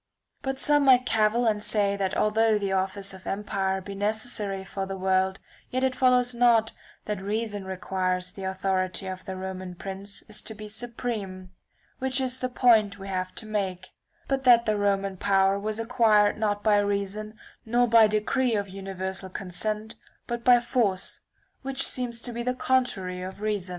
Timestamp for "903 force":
20.57-21.19